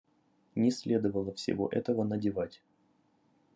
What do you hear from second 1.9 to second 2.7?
надевать.